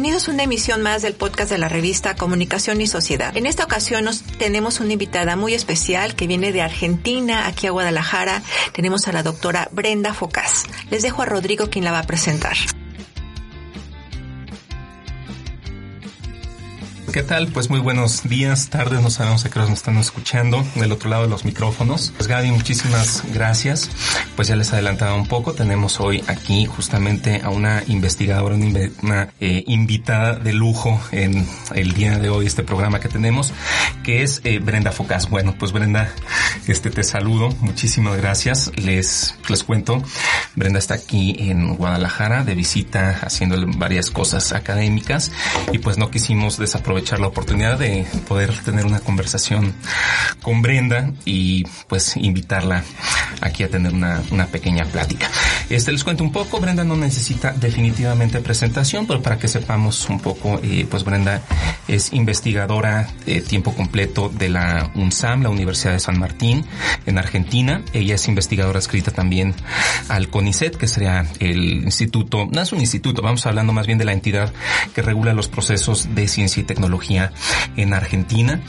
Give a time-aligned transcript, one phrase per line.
[0.00, 3.36] Bienvenidos a una emisión más del podcast de la revista Comunicación y Sociedad.
[3.36, 7.70] En esta ocasión nos tenemos una invitada muy especial que viene de Argentina, aquí a
[7.70, 8.42] Guadalajara.
[8.72, 10.64] Tenemos a la doctora Brenda Focas.
[10.90, 12.56] Les dejo a Rodrigo quien la va a presentar.
[17.12, 17.48] ¿Qué tal?
[17.48, 21.24] Pues muy buenos días, tardes, no sabemos a qué nos están escuchando del otro lado
[21.24, 22.12] de los micrófonos.
[22.16, 23.90] Pues Gaby, muchísimas gracias.
[24.36, 28.54] Pues ya les adelantaba un poco, tenemos hoy aquí justamente a una investigadora,
[29.02, 33.52] una, eh, invitada de lujo en el día de hoy, este programa que tenemos,
[34.04, 35.28] que es eh, Brenda Focas.
[35.28, 36.14] Bueno, pues Brenda,
[36.68, 38.70] este te saludo, muchísimas gracias.
[38.76, 40.00] Les, les cuento,
[40.54, 45.32] Brenda está aquí en Guadalajara de visita haciendo varias cosas académicas
[45.72, 49.74] y pues no quisimos desaprovechar la oportunidad de poder tener una conversación
[50.42, 52.84] con Brenda y pues invitarla
[53.40, 55.28] aquí a tener una, una pequeña plática.
[55.68, 60.20] Este les cuento un poco, Brenda no necesita definitivamente presentación, pero para que sepamos un
[60.20, 61.42] poco, eh, pues Brenda
[61.88, 66.64] es investigadora de tiempo completo de la UNSAM, la Universidad de San Martín,
[67.06, 67.82] en Argentina.
[67.92, 69.54] Ella es investigadora escrita también
[70.08, 74.04] al CONICET, que sería el instituto, no es un instituto, vamos hablando más bien de
[74.04, 74.52] la entidad
[74.94, 76.89] que regula los procesos de ciencia y tecnología
[77.76, 78.60] en Argentina.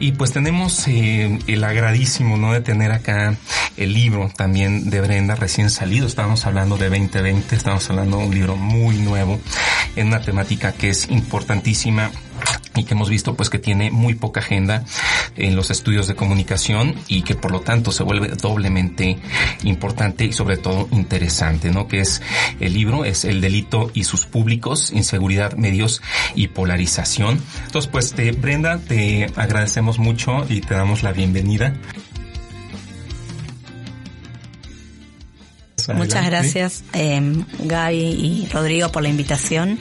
[0.00, 2.52] Y pues tenemos eh, el agradísimo, ¿no?
[2.52, 3.36] De tener acá
[3.76, 6.06] el libro también de Brenda recién salido.
[6.06, 9.40] Estábamos hablando de 2020, estamos hablando de un libro muy nuevo
[9.96, 12.10] en una temática que es importantísima
[12.74, 14.84] y que hemos visto pues que tiene muy poca agenda
[15.36, 19.18] en los estudios de comunicación y que por lo tanto se vuelve doblemente
[19.64, 21.88] importante y sobre todo interesante, ¿no?
[21.88, 22.22] Que es
[22.60, 26.02] el libro, es El delito y sus públicos, inseguridad, medios
[26.34, 27.42] y polarización.
[27.66, 31.74] Entonces pues te, Brenda, te agradecemos mucho y te damos la bienvenida.
[35.94, 37.20] Muchas gracias eh,
[37.60, 39.78] Gaby y Rodrigo por la invitación.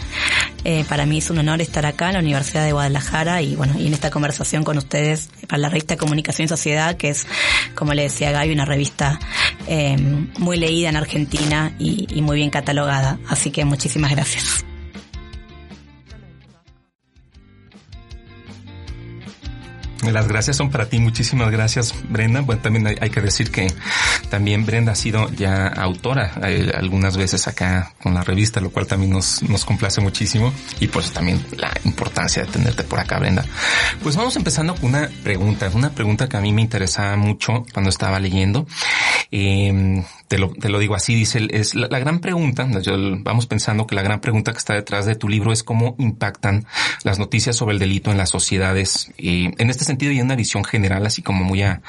[0.63, 3.73] Eh, para mí es un honor estar acá en la Universidad de Guadalajara y bueno,
[3.79, 7.25] y en esta conversación con ustedes para la revista Comunicación y Sociedad, que es,
[7.73, 9.19] como le decía Gaby, una revista
[9.67, 9.97] eh,
[10.37, 13.19] muy leída en Argentina y, y muy bien catalogada.
[13.27, 14.65] Así que muchísimas gracias.
[20.11, 20.99] Las gracias son para ti.
[20.99, 22.41] Muchísimas gracias, Brenda.
[22.41, 23.67] Bueno, también hay, que decir que
[24.29, 28.87] también Brenda ha sido ya autora eh, algunas veces acá con la revista, lo cual
[28.87, 30.53] también nos, nos complace muchísimo.
[30.79, 33.45] Y pues también la importancia de tenerte por acá, Brenda.
[34.03, 37.89] Pues vamos empezando con una pregunta, una pregunta que a mí me interesaba mucho cuando
[37.89, 38.65] estaba leyendo.
[39.31, 43.85] Eh, te lo, te lo digo así, dice, es la, gran pregunta, yo, vamos pensando
[43.85, 46.65] que la gran pregunta que está detrás de tu libro es cómo impactan
[47.03, 49.11] las noticias sobre el delito en las sociedades.
[49.17, 51.81] Eh, en este sentido y en una visión general, así como muy a,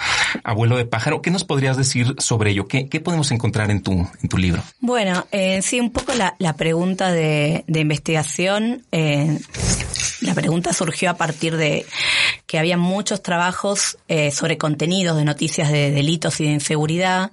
[0.43, 2.67] abuelo de pájaro, ¿qué nos podrías decir sobre ello?
[2.67, 4.63] ¿Qué, qué podemos encontrar en tu, en tu libro?
[4.81, 9.39] Bueno, eh, sí, un poco la, la pregunta de, de investigación, eh,
[10.23, 11.85] la pregunta surgió a partir de
[12.47, 17.31] que había muchos trabajos eh, sobre contenidos de noticias de delitos y de inseguridad.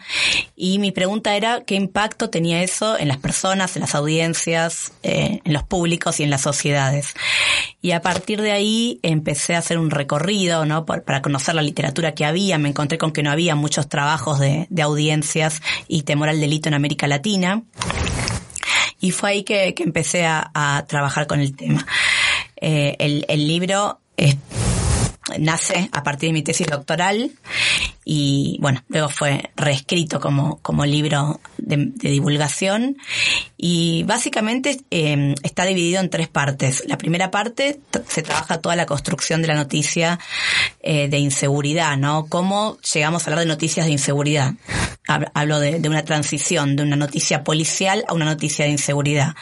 [0.56, 5.42] Y mi pregunta era qué impacto tenía eso en las personas, en las audiencias, eh,
[5.44, 7.14] en los públicos y en las sociedades.
[7.82, 10.86] Y a partir de ahí empecé a hacer un recorrido, ¿no?
[10.86, 12.58] Para conocer la literatura que había.
[12.58, 16.70] Me encontré con que no había muchos trabajos de, de audiencias y temor al delito
[16.70, 17.64] en América Latina.
[19.02, 21.86] Y fue ahí que, que empecé a, a, trabajar con el tema.
[22.62, 24.36] Eh, el, el libro es
[25.38, 27.32] nace a partir de mi tesis doctoral
[28.06, 32.98] y bueno, luego fue reescrito como, como libro de, divulgación
[33.56, 36.84] y básicamente eh, está dividido en tres partes.
[36.88, 40.20] La primera parte se trabaja toda la construcción de la noticia
[40.82, 42.26] eh, de inseguridad, ¿no?
[42.28, 44.54] Cómo llegamos a hablar de noticias de inseguridad.
[45.34, 49.36] Hablo de, una transición de una noticia policial a una noticia de inseguridad.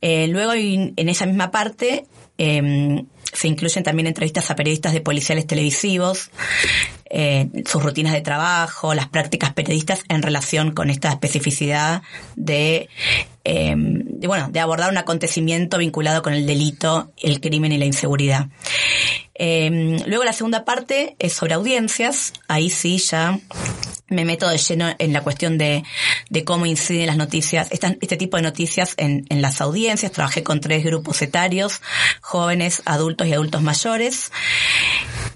[0.00, 2.06] Eh, luego en esa misma parte
[2.40, 6.30] eh, se incluyen también entrevistas a periodistas de policiales televisivos,
[7.10, 12.02] eh, sus rutinas de trabajo, las prácticas periodistas en relación con esta especificidad
[12.36, 12.88] de,
[13.44, 17.86] eh, de, bueno, de abordar un acontecimiento vinculado con el delito, el crimen y la
[17.86, 18.48] inseguridad.
[19.34, 23.40] Eh, luego la segunda parte es sobre audiencias, ahí sí ya
[24.10, 25.84] me meto de lleno en la cuestión de,
[26.28, 30.12] de cómo inciden las noticias, este tipo de noticias en, en, las audiencias.
[30.12, 31.80] Trabajé con tres grupos etarios,
[32.20, 34.32] jóvenes, adultos y adultos mayores.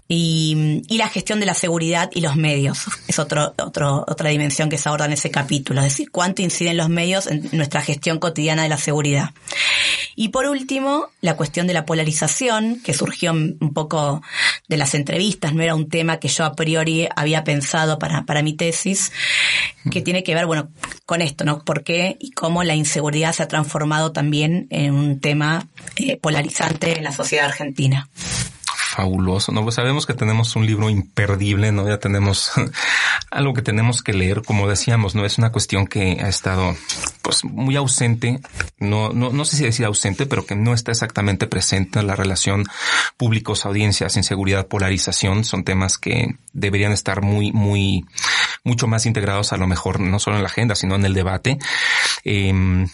[0.09, 2.85] y, la gestión de la seguridad y los medios.
[3.09, 6.77] Es otro, otro, otra dimensión que se aborda en ese capítulo, es decir, cuánto inciden
[6.77, 9.31] los medios en nuestra gestión cotidiana de la seguridad.
[10.15, 14.21] Y por último, la cuestión de la polarización, que surgió un poco
[14.69, 18.43] de las entrevistas, no era un tema que yo a priori había pensado para, para
[18.43, 19.11] mi tesis,
[19.91, 20.69] que tiene que ver, bueno,
[21.07, 21.65] con esto, ¿no?
[21.65, 25.67] ¿Por qué y cómo la inseguridad se ha transformado también en un tema
[25.97, 28.11] eh, polarizante en la sociedad argentina?
[28.95, 29.63] Fabuloso, ¿no?
[29.63, 31.89] Pues sabemos que tenemos un libro imperdible, ¿no?
[31.89, 32.53] Ya tenemos
[33.31, 35.25] algo que tenemos que leer, como decíamos, ¿no?
[35.25, 36.77] Es una cuestión que ha estado,
[37.23, 38.41] pues, muy ausente,
[38.79, 42.17] no, no, no sé si decir ausente, pero que no está exactamente presente en la
[42.17, 42.65] relación
[43.17, 48.05] públicos, audiencias, inseguridad, polarización, son temas que deberían estar muy, muy,
[48.63, 51.59] mucho más integrados a lo mejor, no solo en la agenda, sino en el debate.
[52.25, 52.89] Em,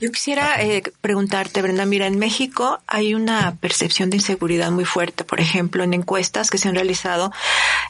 [0.00, 5.24] Yo quisiera eh, preguntarte, Brenda, mira, en México hay una percepción de inseguridad muy fuerte.
[5.32, 7.32] Por ejemplo, en encuestas que se han realizado,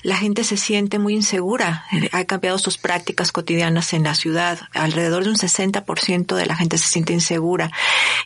[0.05, 1.87] la gente se siente muy insegura.
[2.12, 4.61] Ha cambiado sus prácticas cotidianas en la ciudad.
[4.75, 7.73] Alrededor de un 60% de la gente se siente insegura.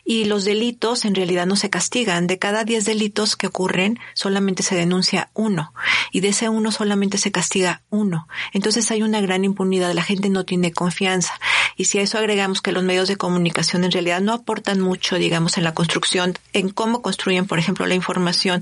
[0.05, 2.27] Y los delitos en realidad no se castigan.
[2.27, 5.73] De cada 10 delitos que ocurren, solamente se denuncia uno.
[6.11, 8.27] Y de ese uno solamente se castiga uno.
[8.53, 9.93] Entonces hay una gran impunidad.
[9.93, 11.33] La gente no tiene confianza.
[11.75, 15.15] Y si a eso agregamos que los medios de comunicación en realidad no aportan mucho,
[15.15, 18.61] digamos, en la construcción, en cómo construyen, por ejemplo, la información,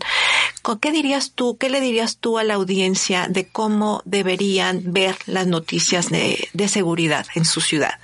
[0.81, 5.47] ¿qué dirías tú, qué le dirías tú a la audiencia de cómo deberían ver las
[5.47, 8.00] noticias de, seguridad en su ciudad?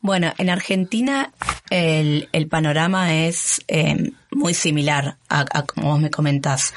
[0.00, 1.32] Bueno, en Argentina
[1.70, 6.74] el, panorama es eh, muy similar a, como vos me comentás.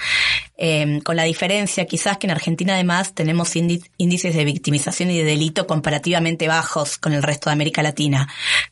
[0.60, 5.24] Em, con la diferencia quizás que en Argentina además tenemos índices de victimización y de
[5.24, 8.28] delito comparativamente bajos con el resto de América Latina,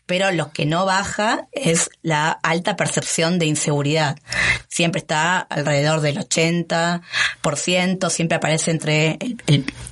[0.08, 4.18] pero lo que no baja es la alta percepción de inseguridad.
[4.68, 9.20] Siempre está alrededor del 80%, siempre aparece entre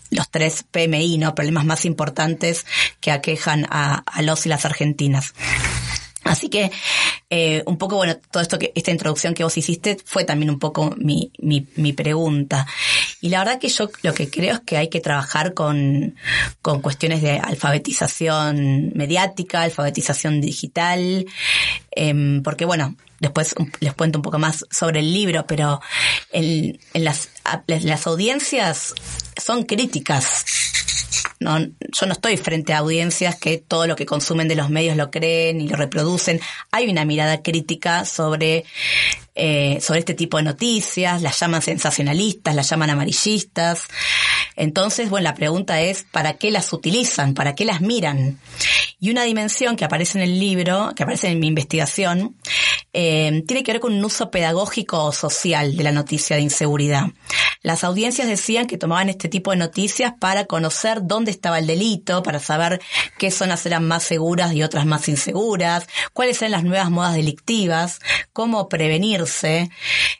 [0.09, 1.35] los tres PMI, ¿no?
[1.35, 2.65] Problemas más importantes
[3.01, 5.33] que aquejan a, a los y las argentinas.
[6.23, 6.71] Así que
[7.29, 10.59] eh, un poco, bueno, todo esto que, esta introducción que vos hiciste fue también un
[10.59, 12.65] poco mi, mi, mi, pregunta.
[13.21, 16.15] Y la verdad que yo lo que creo es que hay que trabajar con,
[16.61, 21.25] con cuestiones de alfabetización mediática, alfabetización digital,
[21.95, 25.81] eh, porque bueno, después les cuento un poco más sobre el libro, pero
[26.31, 27.29] en, en las,
[27.67, 28.93] las audiencias
[29.37, 30.45] son críticas
[31.43, 34.97] no, yo no estoy frente a audiencias que todo lo que consumen de los medios
[34.97, 36.39] lo creen y lo reproducen.
[36.71, 38.63] Hay una mirada crítica sobre,
[39.35, 43.87] eh, sobre este tipo de noticias, las llaman sensacionalistas, las llaman amarillistas.
[44.55, 47.33] Entonces, bueno, la pregunta es, ¿para qué las utilizan?
[47.33, 48.39] ¿Para qué las miran?
[49.03, 52.37] Y una dimensión que aparece en el libro, que aparece en mi investigación,
[52.93, 57.07] eh, tiene que ver con un uso pedagógico o social de la noticia de inseguridad.
[57.63, 62.21] Las audiencias decían que tomaban este tipo de noticias para conocer dónde estaba el delito,
[62.23, 62.81] para saber
[63.17, 67.99] qué zonas eran más seguras y otras más inseguras, cuáles eran las nuevas modas delictivas,
[68.31, 69.69] cómo prevenirse.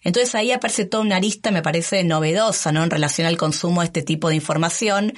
[0.03, 2.83] Entonces ahí aparece toda una arista, me parece novedosa, ¿no?
[2.83, 5.13] En relación al consumo de este tipo de información,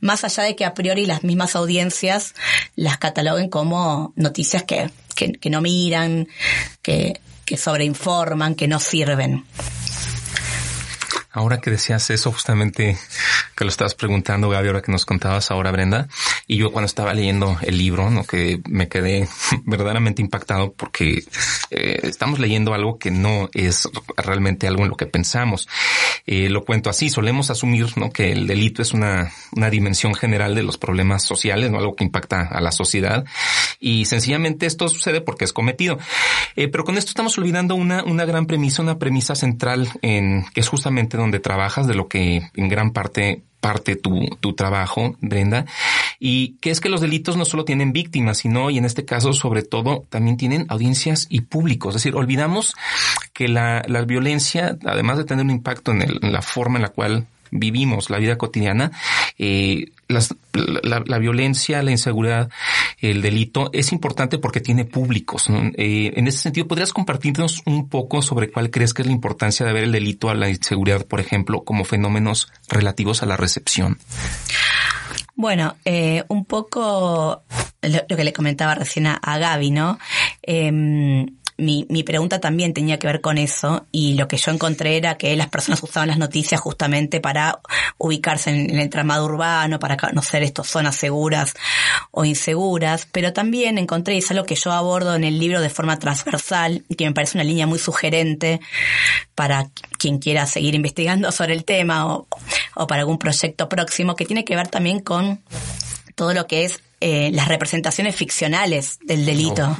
[0.00, 2.34] más allá de que a priori las mismas audiencias
[2.76, 6.26] las cataloguen como noticias que, que, no miran,
[6.80, 9.44] que, que sobreinforman, que no sirven.
[11.34, 12.96] Ahora que decías eso, justamente
[13.56, 16.06] que lo estabas preguntando, Gaby, ahora que nos contabas ahora, Brenda,
[16.46, 18.22] y yo cuando estaba leyendo el libro, ¿no?
[18.22, 19.28] que me quedé
[19.64, 21.24] verdaderamente impactado porque
[21.70, 25.68] eh, estamos leyendo algo que no es realmente algo en lo que pensamos.
[26.24, 28.10] Eh, lo cuento así, solemos asumir ¿no?
[28.10, 31.78] que el delito es una, una dimensión general de los problemas sociales, ¿no?
[31.78, 33.24] algo que impacta a la sociedad,
[33.80, 35.98] y sencillamente esto sucede porque es cometido.
[36.54, 40.60] Eh, pero con esto estamos olvidando una, una gran premisa, una premisa central en que
[40.60, 45.64] es justamente trabajas, de lo que en gran parte parte tu, tu trabajo, Brenda,
[46.20, 49.32] y que es que los delitos no solo tienen víctimas, sino, y en este caso
[49.32, 51.96] sobre todo, también tienen audiencias y públicos.
[51.96, 52.74] Es decir, olvidamos
[53.32, 56.90] que la, la violencia, además de tener un impacto en, en la forma en la
[56.90, 58.90] cual vivimos la vida cotidiana,
[59.38, 62.50] eh, la, violencia, la inseguridad,
[63.00, 65.46] el delito es importante porque tiene públicos.
[65.76, 69.66] Eh, en ese sentido, ¿podrías compartirnos un poco sobre cuál crees que es la importancia
[69.66, 73.98] de ver el delito a la inseguridad, por ejemplo, como fenómenos relativos a la recepción?
[75.36, 77.42] Bueno, eh, un poco
[77.82, 79.98] lo, que le comentaba recién a, Gaby, ¿no?
[80.42, 84.96] Em, mi, mi pregunta también tenía que ver con eso y lo que yo encontré
[84.96, 87.60] era que las personas usaban las noticias justamente para
[87.98, 91.54] ubicarse en, el entramado urbano, para conocer estas zonas seguras
[92.10, 95.70] o inseguras, pero también encontré, y es algo que yo abordo en el libro de
[95.70, 98.60] forma transversal y que me parece una línea muy sugerente
[99.34, 99.68] para
[99.98, 102.26] quien quiera seguir investigando sobre el tema o,
[102.74, 105.40] o para algún proyecto próximo, que tiene que ver también con
[106.14, 109.76] todo lo que es eh, las representaciones ficcionales del delito.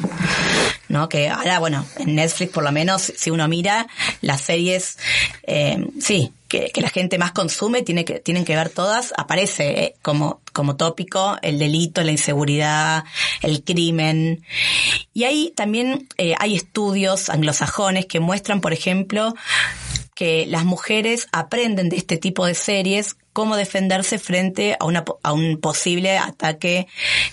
[0.88, 1.08] ¿No?
[1.08, 3.86] Que ahora, bueno, en Netflix por lo menos, si uno mira
[4.20, 4.98] las series,
[5.44, 9.94] eh, sí, que, la gente más consume, tiene que, tienen que ver todas, aparece eh,
[10.02, 13.04] como, como tópico el delito, la inseguridad,
[13.42, 14.44] el crimen.
[15.12, 19.34] Y ahí también eh, hay estudios anglosajones que muestran, por ejemplo,
[20.14, 25.32] que las mujeres aprenden de este tipo de series cómo defenderse frente a, una, a
[25.32, 26.86] un posible ataque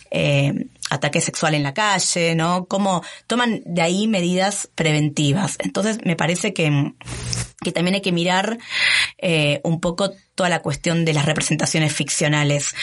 [0.09, 2.65] eh, ataque sexual en la calle, ¿no?
[2.65, 5.55] Cómo toman de ahí medidas preventivas.
[5.59, 6.93] Entonces, me parece que,
[7.63, 8.57] que también hay que mirar
[9.19, 12.73] eh, un poco toda la cuestión de las representaciones ficcionales.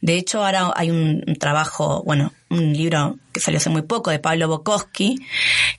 [0.00, 4.20] De hecho, ahora hay un, trabajo, bueno, un libro que salió hace muy poco de
[4.20, 5.26] Pablo Bukowski,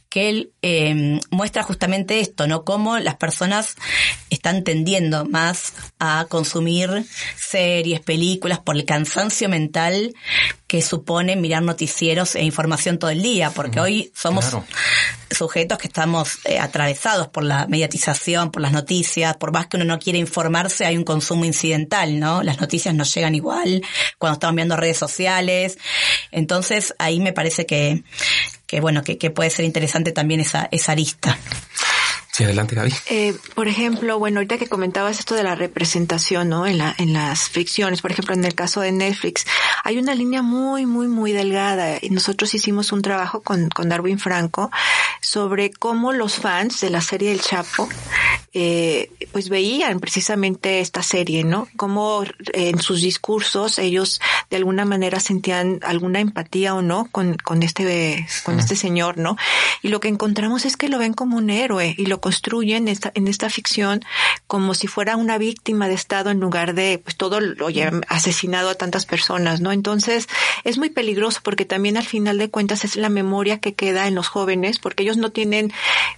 [0.09, 2.65] que él eh, muestra justamente esto, ¿no?
[2.65, 3.75] Cómo las personas
[4.29, 7.05] están tendiendo más a consumir
[7.37, 10.13] series, películas por el cansancio mental
[10.67, 14.53] que supone mirar noticieros e información todo el día, porque hoy somos
[15.31, 19.85] sujetos que estamos eh, atravesados por la mediatización, por las noticias, por más que uno
[19.85, 22.43] no quiera informarse, hay un consumo incidental, ¿no?
[22.43, 23.81] Las noticias nos llegan igual
[24.17, 25.77] cuando estamos viendo redes sociales.
[26.31, 28.03] Entonces, ahí me parece que,
[28.65, 31.37] que bueno, que, que puede ser interesante también esa, esa arista
[32.45, 32.93] adelante, Gaby.
[33.09, 36.67] Eh, por ejemplo, bueno, ahorita que comentabas esto de la representación, ¿no?
[36.67, 39.45] En, la, en las ficciones, por ejemplo, en el caso de Netflix,
[39.83, 41.97] hay una línea muy, muy, muy delgada.
[42.01, 44.71] Y nosotros hicimos un trabajo con, con Darwin Franco
[45.21, 47.89] sobre cómo los fans de la serie El Chapo,
[48.53, 51.67] eh, pues veían precisamente esta serie, ¿no?
[51.75, 57.63] Cómo en sus discursos ellos de alguna manera sentían alguna empatía o no con, con
[57.63, 59.37] este, con este señor, ¿no?
[59.81, 63.11] Y lo que encontramos es que lo ven como un héroe y lo construyen esta,
[63.15, 64.05] en esta ficción
[64.45, 67.69] como si fuera una víctima de Estado en lugar de pues todo lo
[68.07, 69.71] asesinado a tantas personas, ¿no?
[69.71, 70.27] Entonces
[70.63, 74.13] es muy peligroso porque también al final de cuentas es la memoria que queda en
[74.13, 75.73] los jóvenes porque ellos no tienen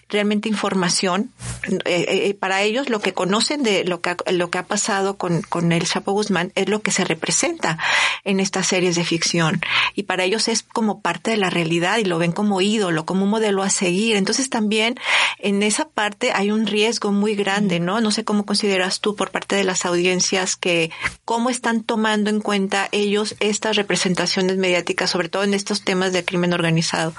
[0.10, 1.32] realmente información.
[1.64, 5.16] Eh, eh, eh, para ellos lo que conocen de lo que, lo que ha pasado
[5.16, 7.78] con, con el Chapo Guzmán es lo que se representa
[8.26, 9.62] en estas series de ficción
[9.96, 13.24] y para ellos es como parte de la realidad y lo ven como ídolo, como
[13.24, 14.18] un modelo a seguir.
[14.18, 15.00] Entonces también
[15.40, 18.02] en esa parte parte hay un riesgo muy grande, ¿no?
[18.02, 20.90] No sé cómo consideras tú por parte de las audiencias que
[21.26, 26.26] cómo están tomando en cuenta ellos estas representaciones mediáticas, sobre todo en estos temas de
[26.26, 27.14] crimen organizado.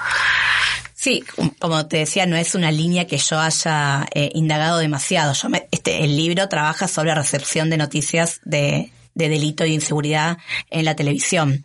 [0.96, 1.22] Sí,
[1.60, 5.32] como te decía, no es una línea que yo haya eh, indagado demasiado.
[5.32, 10.38] Yo este, el libro trabaja sobre recepción de noticias de, de delito e inseguridad
[10.70, 11.64] en la televisión.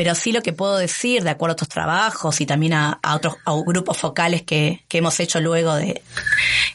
[0.00, 3.34] Pero sí lo que puedo decir, de acuerdo a otros trabajos y también a, otros
[3.66, 6.00] grupos focales que, hemos hecho luego de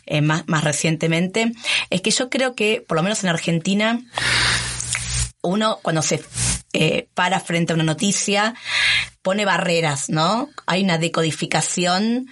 [0.05, 1.51] eh, más, más recientemente,
[1.89, 3.99] es que yo creo que, por lo menos en Argentina,
[5.41, 6.23] uno cuando se
[6.73, 8.53] eh, para frente a una noticia,
[9.23, 10.49] pone barreras, ¿no?
[10.67, 12.27] Hay una decodificación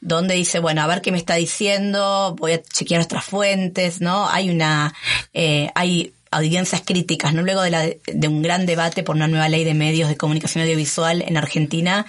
[0.00, 4.28] donde dice, bueno, a ver qué me está diciendo, voy a chequear otras fuentes, ¿no?
[4.28, 4.94] Hay una,
[5.32, 7.42] eh, hay audiencias críticas, ¿no?
[7.42, 10.62] Luego de, la, de un gran debate por una nueva ley de medios de comunicación
[10.62, 12.06] audiovisual en Argentina,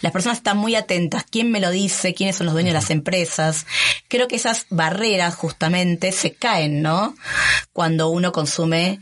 [0.00, 1.24] las personas están muy atentas.
[1.28, 2.14] ¿Quién me lo dice?
[2.14, 3.66] ¿Quiénes son los dueños de las empresas?
[4.08, 7.14] Creo que esas barreras justamente se caen, ¿no?
[7.72, 9.00] Cuando uno consume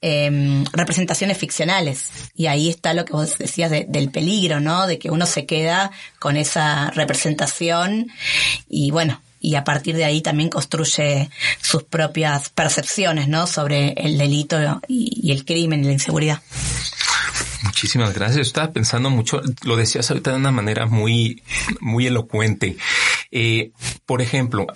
[0.00, 2.10] em, representaciones ficcionales.
[2.34, 4.86] Y ahí está lo que vos decías del peligro, ¿no?
[4.86, 8.12] De que uno se queda con esa representación
[8.68, 11.28] y bueno, y a partir de ahí también construye
[11.60, 13.46] sus propias percepciones, ¿no?
[13.46, 14.56] Sobre el delito
[14.86, 16.40] y, el crimen y la inseguridad.
[17.64, 18.46] Muchísimas gracias.
[18.46, 21.42] estaba pensando mucho, lo decías ahorita de una manera muy,
[21.80, 22.76] muy elocuente.
[23.32, 23.72] Eh,
[24.06, 24.66] por ejemplo,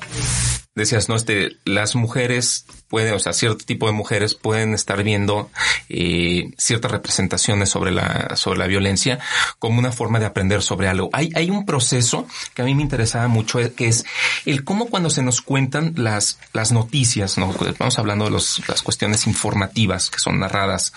[0.83, 1.16] decías, ¿no?
[1.16, 5.50] Este, las mujeres pueden, o sea, cierto tipo de mujeres pueden estar viendo
[5.88, 9.18] eh, ciertas representaciones sobre la, sobre la violencia
[9.59, 11.11] como una forma de aprender sobre algo.
[11.12, 14.04] Hay, hay un proceso que a mí me interesaba mucho, eh, que es
[14.45, 17.54] el cómo cuando se nos cuentan las, las noticias, ¿no?
[17.78, 20.92] Vamos hablando de los, las cuestiones informativas que son narradas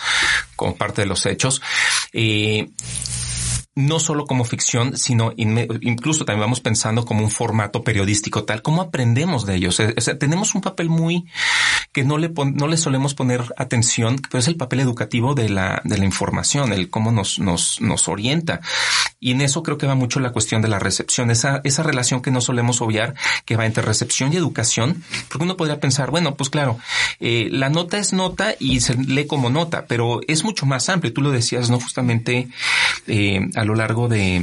[0.55, 1.61] como parte de los hechos,
[2.13, 2.69] eh,
[3.79, 8.61] no solo como ficción, sino incluso también vamos pensando como un formato periodístico tal.
[8.61, 9.79] ¿Cómo aprendemos de ellos?
[9.79, 11.25] O sea, tenemos un papel muy
[11.91, 15.81] que no le, no le solemos poner atención, pero es el papel educativo de la,
[15.83, 18.61] de la información, el cómo nos, nos, nos orienta.
[19.19, 22.21] Y en eso creo que va mucho la cuestión de la recepción, esa, esa relación
[22.21, 23.15] que no solemos obviar,
[23.45, 26.77] que va entre recepción y educación, porque uno podría pensar, bueno, pues claro,
[27.19, 31.13] eh, la nota es nota y se lee como nota, pero es mucho más amplio.
[31.13, 31.79] Tú lo decías, ¿no?
[31.79, 32.47] Justamente
[33.07, 34.41] eh, a lo largo de,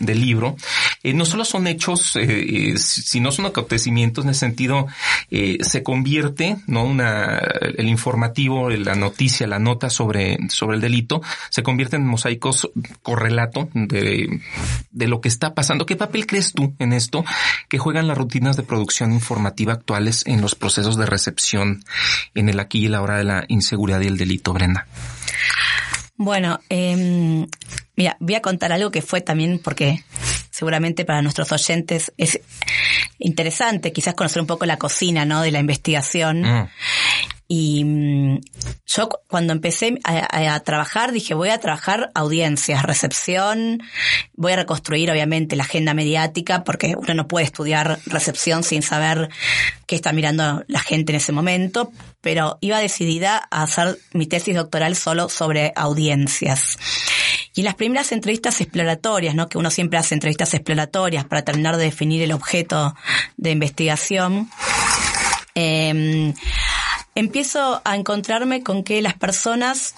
[0.00, 0.56] del libro.
[1.02, 4.86] Eh, no solo son hechos, eh, si no son acontecimientos en el sentido,
[5.30, 6.87] se convierte, ¿no?
[6.88, 12.70] Una, el informativo, la noticia, la nota sobre, sobre el delito, se convierte en mosaicos
[13.02, 14.40] correlato de,
[14.90, 15.86] de lo que está pasando.
[15.86, 17.24] ¿Qué papel crees tú en esto
[17.68, 21.84] que juegan las rutinas de producción informativa actuales en los procesos de recepción
[22.34, 24.86] en el aquí y la hora de la inseguridad y el delito, Brenda?
[26.16, 27.46] Bueno, eh,
[27.98, 30.04] mira, voy a contar algo que fue también porque
[30.50, 32.40] seguramente para nuestros oyentes es
[33.18, 35.42] interesante quizás conocer un poco la cocina, ¿no?
[35.42, 36.42] De la investigación.
[36.42, 36.68] Mm.
[37.48, 38.40] Y mm,
[38.86, 43.82] yo cuando empecé a, trabajar dije voy a trabajar audiencias, recepción,
[44.34, 49.28] voy a reconstruir obviamente la agenda mediática porque uno no puede estudiar recepción sin saber
[49.86, 51.90] qué está mirando la gente en ese momento,
[52.20, 56.78] pero iba decidida a hacer mi tesis doctoral solo sobre audiencias.
[57.58, 59.48] Y en las primeras entrevistas exploratorias, ¿no?
[59.48, 62.94] que uno siempre hace entrevistas exploratorias para terminar de definir el objeto
[63.36, 64.48] de investigación,
[65.56, 66.34] eh,
[67.16, 69.96] empiezo a encontrarme con que las personas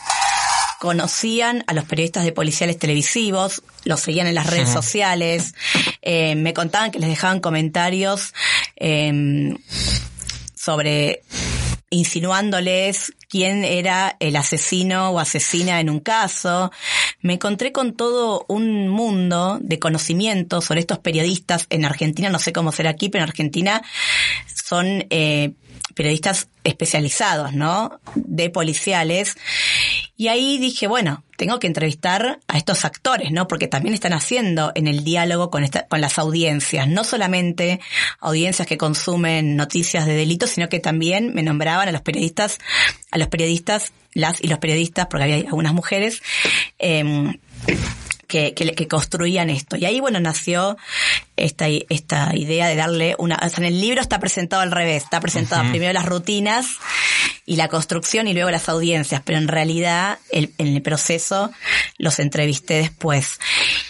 [0.78, 5.54] conocían a los periodistas de policiales televisivos, los seguían en las redes sociales,
[6.00, 8.32] eh, me contaban que les dejaban comentarios
[8.76, 9.58] em,
[10.54, 11.24] sobre
[11.90, 16.70] insinuándoles quién era el asesino o asesina en un caso.
[17.20, 22.52] Me encontré con todo un mundo de conocimiento sobre estos periodistas en Argentina, no sé
[22.52, 23.82] cómo será aquí, pero en Argentina
[24.54, 25.52] son eh,
[25.94, 28.00] periodistas especializados, ¿no?
[28.14, 29.36] De policiales.
[30.20, 33.48] Y ahí dije, bueno, tengo que entrevistar a estos actores, ¿no?
[33.48, 37.80] Porque también están haciendo en el diálogo con, con las audiencias, no solamente
[38.18, 42.58] audiencias que consumen noticias de delitos, sino que también me nombraban a los periodistas,
[43.10, 46.22] a los periodistas, las y los periodistas, porque había algunas mujeres,
[46.78, 47.32] eh,
[48.30, 49.76] que, que, construían esto.
[49.76, 50.76] Y ahí, bueno, nació
[51.36, 53.36] esta, esta idea de darle una...
[53.36, 56.76] O sea, en el libro está presentado al revés, está presentado primero las rutinas
[57.46, 61.50] y la construcción y luego las audiencias, pero en realidad el, en el proceso
[61.98, 63.38] los entrevisté después.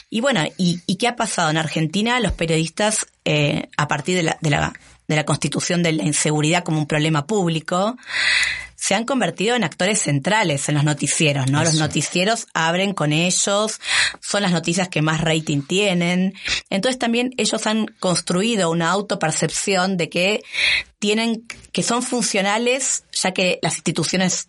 [0.09, 2.21] Y bueno, ¿y, y qué ha pasado en Argentina?
[2.21, 4.73] Los periodistas, eh, a partir de la, de la,
[5.09, 7.97] de la constitución de la inseguridad como un problema público,
[8.91, 11.63] se han convertido en actores centrales en los noticieros, ¿no?
[11.63, 13.81] Los noticieros abren con ellos,
[14.21, 16.35] son las noticias que más rating tienen.
[16.71, 20.43] Entonces también ellos han construido una autopercepción de que
[20.99, 24.49] tienen, que son funcionales, ya que las instituciones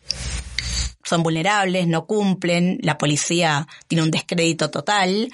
[1.04, 5.30] son vulnerables, no cumplen, la policía tiene un descrédito total.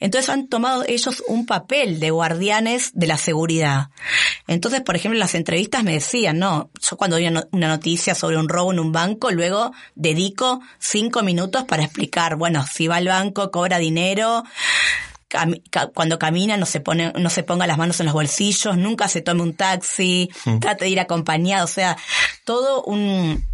[0.00, 3.90] Entonces han tomado ellos un papel de guardianes de la seguridad.
[4.46, 8.38] Entonces, por ejemplo, en las entrevistas me decían, no, yo cuando doy una noticia sobre
[8.38, 13.08] un robo en un banco, luego dedico cinco minutos para explicar, bueno, si va al
[13.08, 14.44] banco, cobra dinero,
[15.94, 19.20] cuando camina no se pone, no se ponga las manos en los bolsillos, nunca se
[19.20, 20.58] tome un taxi, mm.
[20.58, 21.96] trate de ir acompañado, o sea,
[22.44, 23.46] todo un,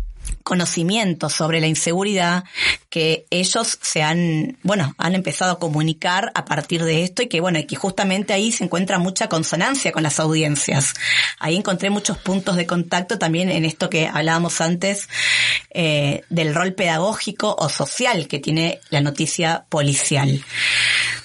[0.44, 2.44] conocimiento sobre la inseguridad
[2.90, 7.40] que ellos se han, bueno, han empezado a comunicar a partir de esto y que,
[7.40, 10.94] bueno, y que justamente ahí se encuentra mucha consonancia con las audiencias.
[11.38, 15.08] Ahí encontré muchos puntos de contacto también en esto que hablábamos antes
[15.70, 20.44] eh, del rol pedagógico o social que tiene la noticia policial.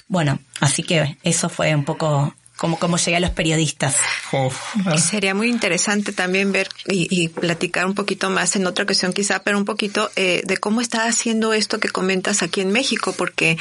[0.08, 3.96] Bueno, así que eso fue un poco como cómo llegué a los periodistas.
[4.98, 9.56] Sería muy interesante también ver y, platicar un poquito más en otra ocasión quizá, pero
[9.56, 13.56] un poquito eh, de cómo está haciendo esto que comentas aquí en México, porque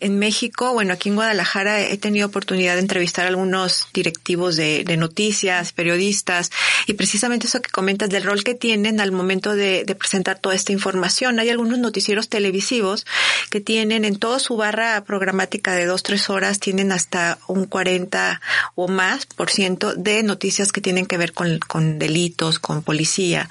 [0.00, 4.96] en México, bueno, aquí en Guadalajara he tenido oportunidad de entrevistar a algunos directivos de,
[4.98, 6.50] noticias, periodistas,
[6.88, 10.56] y precisamente eso que comentas del rol que tienen al momento de, de presentar toda
[10.56, 11.38] esta información.
[11.38, 13.06] Hay algunos noticieros televisivos
[13.50, 18.31] que tienen en toda su barra programática de dos, tres horas, tienen hasta un 40
[18.74, 23.48] o más por ciento de noticias que tienen que ver con, con delitos, con policía.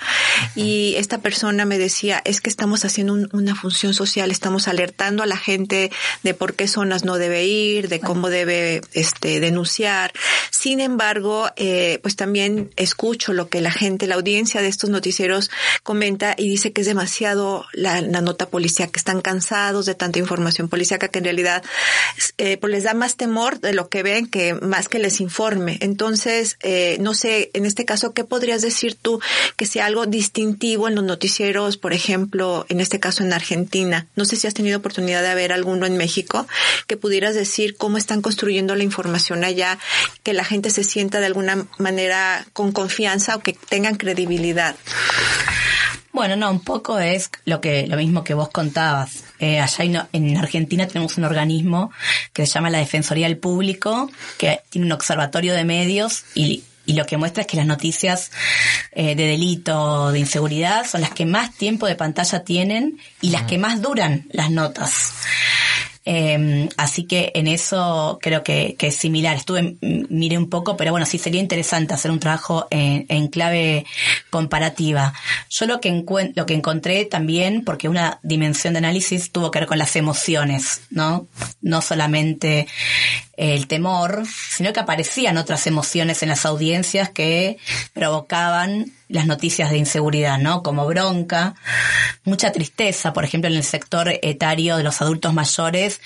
[0.55, 5.25] Y esta persona me decía, es que estamos haciendo una función social, estamos alertando a
[5.25, 5.91] la gente
[6.23, 10.13] de por qué zonas no debe ir, de cómo debe este, denunciar.
[10.49, 15.49] Sin embargo, eh, pues también escucho lo que la gente, la audiencia de estos noticieros
[15.83, 20.69] comenta y dice que es demasiado la, nota policía, que están cansados de tanta información
[20.69, 21.63] policíaca que en realidad
[22.37, 25.77] eh, pues les da más temor de lo que ven que más que les informe.
[25.81, 29.19] Entonces, eh, no sé, en este caso, ¿qué podrías decir tú
[29.57, 34.07] que sea algo distintivo en los noticieros, por ejemplo, en este caso en Argentina?
[34.15, 36.47] No sé si has tenido oportunidad de ver alguno en México,
[36.87, 39.77] que pudieras decir cómo están construyendo la información allá,
[40.23, 44.77] que la gente se sienta de alguna manera con confianza o que tengan credibilidad.
[46.21, 49.23] Bueno, no, un poco es lo que lo mismo que vos contabas.
[49.39, 51.91] Eh, allá en Argentina tenemos un organismo
[52.31, 54.07] que se llama la Defensoría del Público,
[54.37, 58.29] que tiene un observatorio de medios y, y lo que muestra es que las noticias
[58.91, 63.41] eh, de delito, de inseguridad, son las que más tiempo de pantalla tienen y las
[63.41, 65.13] que más duran las notas.
[66.03, 69.35] Eh, así que en eso creo que, que, es similar.
[69.35, 73.85] Estuve, miré un poco, pero bueno, sí sería interesante hacer un trabajo en, en clave
[74.29, 75.13] comparativa.
[75.49, 76.03] Yo lo que,
[76.35, 80.81] lo que encontré también, porque una dimensión de análisis tuvo que ver con las emociones,
[80.89, 81.27] ¿no?
[81.61, 82.67] No solamente
[83.41, 87.57] el temor, sino que aparecían otras emociones en las audiencias que
[87.91, 90.61] provocaban las noticias de inseguridad, ¿no?
[90.61, 91.55] Como bronca,
[92.23, 96.01] mucha tristeza, por ejemplo, en el sector etario de los adultos mayores,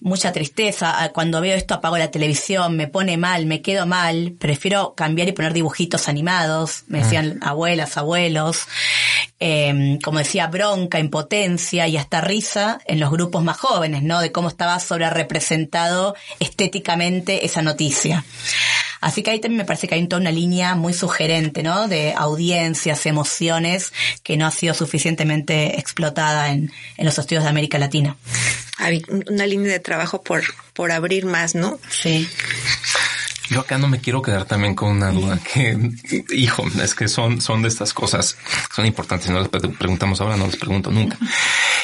[0.00, 1.02] mucha tristeza.
[1.02, 5.28] Ah, cuando veo esto apago la televisión, me pone mal, me quedo mal, prefiero cambiar
[5.28, 8.66] y poner dibujitos animados, me decían abuelas, abuelos.
[9.42, 14.20] Eh, como decía, bronca, impotencia y hasta risa en los grupos más jóvenes, ¿no?
[14.20, 18.24] De cómo estaba sobre representado estéticamente esa noticia.
[19.00, 21.88] Así que ahí también me parece que hay toda una línea muy sugerente, ¿no?
[21.88, 27.78] De audiencias, emociones, que no ha sido suficientemente explotada en, en los estudios de América
[27.78, 28.18] Latina.
[28.76, 30.42] Hay una línea de trabajo por,
[30.74, 31.78] por abrir más, ¿no?
[31.90, 32.28] Sí.
[33.50, 35.76] Yo acá no me quiero quedar también con una duda que,
[36.30, 38.38] hijo, es que son, son de estas cosas,
[38.72, 39.28] son importantes.
[39.28, 41.18] No les preguntamos ahora, no les pregunto nunca.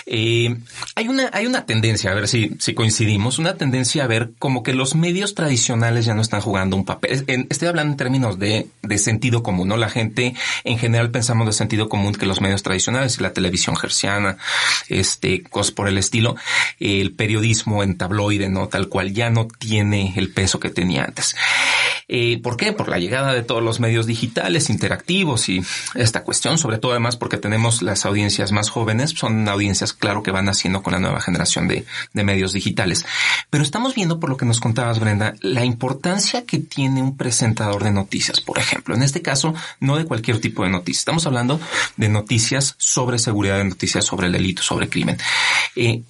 [0.09, 0.57] Eh,
[0.95, 4.63] hay una, hay una tendencia, a ver si, si coincidimos, una tendencia a ver como
[4.63, 7.25] que los medios tradicionales ya no están jugando un papel.
[7.51, 9.77] estoy hablando en términos de, de sentido común, ¿no?
[9.77, 14.37] La gente en general pensamos de sentido común que los medios tradicionales, la televisión gerciana,
[14.89, 16.37] este, cosas por el estilo,
[16.79, 18.69] el periodismo en tabloide, ¿no?
[18.69, 21.35] Tal cual ya no tiene el peso que tenía antes.
[22.09, 22.73] Eh, ¿Por qué?
[22.73, 25.63] Por la llegada de todos los medios digitales, interactivos y
[25.95, 30.31] esta cuestión, sobre todo además porque tenemos las audiencias más jóvenes, son audiencias claro que
[30.31, 33.05] van naciendo con la nueva generación de, de medios digitales.
[33.51, 37.85] Pero estamos viendo, por lo que nos contabas Brenda, la importancia que tiene un presentador
[37.85, 38.95] de noticias, por ejemplo.
[38.95, 41.01] En este caso, no de cualquier tipo de noticias.
[41.01, 41.61] Estamos hablando
[41.97, 45.19] de noticias sobre seguridad, de noticias sobre el delito, sobre crimen.
[45.75, 46.03] Eh,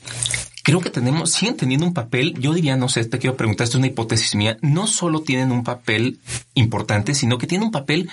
[0.67, 3.77] creo que tenemos, siguen teniendo un papel, yo diría, no sé, te quiero preguntar, esto
[3.77, 6.19] es una hipótesis mía, no solo tienen un papel
[6.55, 8.11] importante, sino que tienen un papel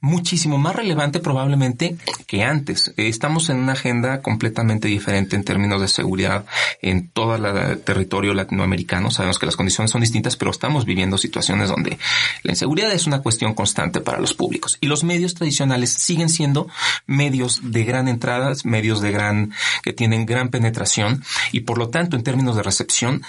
[0.00, 2.92] muchísimo más relevante probablemente que antes.
[2.96, 6.44] Estamos en una agenda completamente diferente en términos de seguridad
[6.82, 9.10] en todo el territorio latinoamericano.
[9.10, 11.98] Sabemos que las condiciones son distintas, pero estamos viviendo situaciones donde
[12.42, 14.78] la inseguridad es una cuestión constante para los públicos.
[14.80, 16.68] Y los medios tradicionales siguen siendo
[17.06, 22.16] medios de gran entrada, medios de gran, que tienen gran penetración y por lo tanto
[22.16, 23.22] en términos de recepción,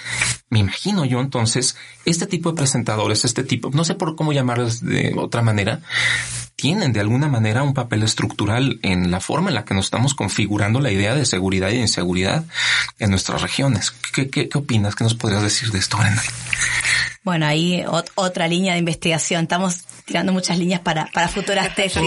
[0.50, 4.80] me imagino yo entonces, este tipo de presentadores, este tipo, no sé por cómo llamarlos
[4.80, 5.80] de otra manera,
[6.60, 10.14] tienen de alguna manera un papel estructural en la forma en la que nos estamos
[10.14, 12.44] configurando la idea de seguridad y de inseguridad
[12.98, 13.92] en nuestras regiones.
[14.12, 14.94] ¿Qué, qué, qué opinas?
[14.94, 16.22] ¿Qué nos podrías decir de esto, Brenda?
[17.22, 19.42] Bueno, ahí otra línea de investigación.
[19.42, 22.02] Estamos tirando muchas líneas para, para futuras tesis.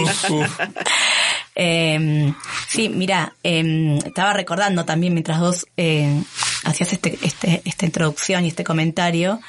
[1.54, 2.32] Eh,
[2.68, 6.22] sí, mira, eh, estaba recordando también mientras vos eh,
[6.64, 9.40] hacías este, este, esta introducción y este comentario.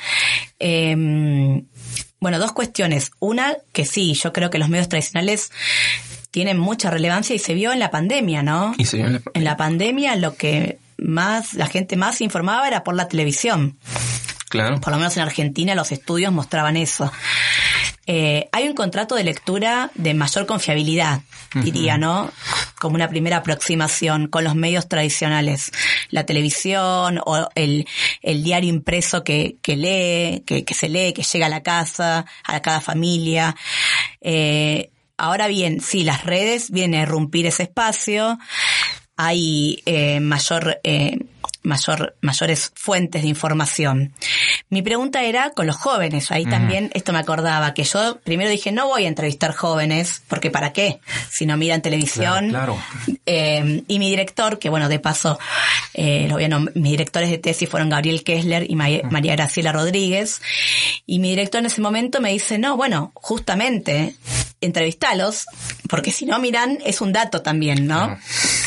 [0.60, 1.64] Eh,
[2.20, 3.12] bueno, dos cuestiones.
[3.20, 5.52] Una, que sí, yo creo que los medios tradicionales
[6.32, 8.74] tienen mucha relevancia y se vio en la pandemia, ¿no?
[8.78, 12.68] Y se vio en la, en la pandemia lo que más, la gente más informaba
[12.68, 13.78] era por la televisión.
[14.50, 14.80] Claro.
[14.80, 17.12] Por lo menos en Argentina los estudios mostraban eso.
[18.08, 21.22] Eh, hay un contrato de lectura de mayor confiabilidad,
[21.56, 22.32] diría, ¿no?
[22.80, 25.72] Como una primera aproximación con los medios tradicionales.
[26.10, 27.88] La televisión o el,
[28.22, 32.26] el diario impreso que, que lee, que, que, se lee, que llega a la casa,
[32.44, 33.56] a cada familia.
[34.22, 38.38] Eh, ahora bien, sí, las redes vienen a irrumpir ese espacio.
[39.18, 40.80] Hay eh, mayor
[41.66, 44.14] mayor, mayores fuentes de información.
[44.70, 46.32] Mi pregunta era con los jóvenes.
[46.32, 46.52] Ahí uh -huh.
[46.52, 50.72] también esto me acordaba, que yo primero dije, no voy a entrevistar jóvenes, porque ¿para
[50.72, 51.00] qué?
[51.30, 52.50] Si no miran televisión.
[52.50, 53.18] Claro, claro.
[53.26, 55.40] Eh, y mi director, que bueno, de paso,
[55.94, 59.12] eh, lo voy a mis directores de tesis fueron Gabriel Kessler y María, uh -huh.
[59.12, 60.42] María Graciela Rodríguez.
[61.06, 64.16] Y mi director en ese momento me dice, no, bueno, justamente,
[64.62, 65.46] entrevistalos,
[65.90, 68.06] porque si no miran, es un dato también, ¿no?
[68.06, 68.65] Uh -huh.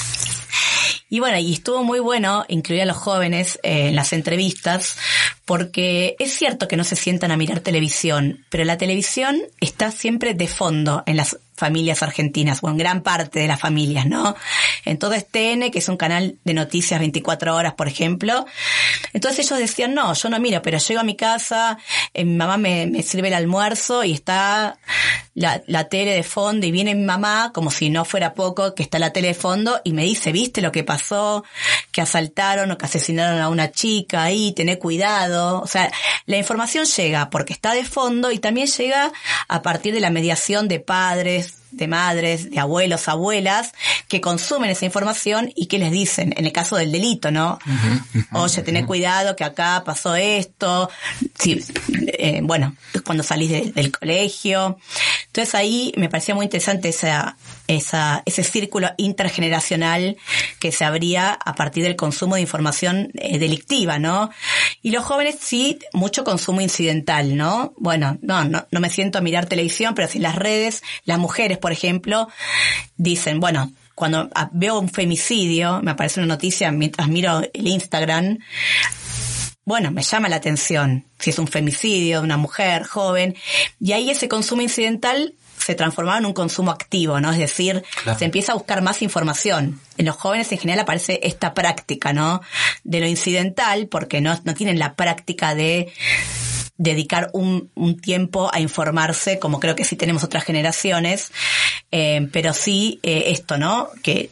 [1.11, 4.97] Y bueno, y estuvo muy bueno incluir a los jóvenes eh, en las entrevistas,
[5.45, 10.35] porque es cierto que no se sientan a mirar televisión, pero la televisión está siempre
[10.35, 14.35] de fondo en las familias argentinas, o en gran parte de las familias, ¿no?
[14.85, 18.47] Entonces TN, que es un canal de noticias 24 horas, por ejemplo,
[19.13, 21.79] entonces ellos decían, no, yo no miro, pero llego a mi casa,
[22.15, 24.79] eh, mi mamá me, sirve el almuerzo y está
[25.35, 28.83] la, la, tele de fondo y viene mi mamá, como si no fuera poco, que
[28.83, 31.45] está la tele de fondo y me dice, ¿viste lo que pasó?
[31.93, 35.61] Que asaltaron o que asesinaron a una chica ahí, tené cuidado.
[35.61, 35.91] O sea,
[36.27, 39.13] la información llega porque está de fondo y también llega
[39.49, 43.73] a partir de la mediación de padres, just de madres, de abuelos, abuelas,
[44.09, 47.59] que consumen esa información y que les dicen, en el caso del delito, ¿no?
[48.33, 50.91] Oye, tened cuidado que acá pasó esto,
[51.39, 51.63] sí,
[52.07, 54.79] eh, bueno, cuando salís del colegio.
[55.27, 60.17] Entonces ahí me parecía muy interesante esa, esa, ese círculo intergeneracional
[60.59, 64.31] que se abría a partir del consumo de información eh, delictiva, ¿no?
[64.83, 67.75] Y los jóvenes sí, mucho consumo incidental, ¿no?
[67.77, 71.58] Bueno, no, no, no me siento a mirar televisión, pero si las redes, las mujeres,
[71.59, 72.29] por ejemplo,
[72.97, 78.39] dicen, bueno, cuando veo un femicidio, me aparece una noticia mientras miro el Instagram,
[79.65, 83.37] bueno, me llama la atención si es un femicidio de una mujer joven,
[83.79, 87.33] y ahí ese consumo incidental se transformaba en un consumo activo, ¿no?
[87.33, 87.83] Es decir,
[88.17, 89.81] se empieza a buscar más información.
[89.99, 92.41] En los jóvenes en general aparece esta práctica, ¿no?
[92.85, 95.93] De lo incidental, porque no, no tienen la práctica de
[96.79, 101.33] dedicar un, un, tiempo a informarse, como creo que sí tenemos otras generaciones,
[101.91, 103.89] eh, pero sí eh, esto, ¿no?
[104.03, 104.31] Que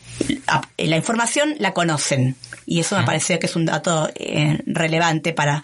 [0.78, 2.36] la información la conocen.
[2.64, 5.62] Y eso me parece que es un dato eh, relevante para,